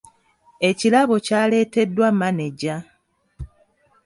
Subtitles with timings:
[0.69, 2.75] Ekirabo kyaleeteddwa maneja.